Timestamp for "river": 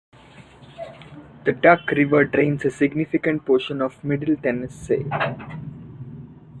1.91-2.25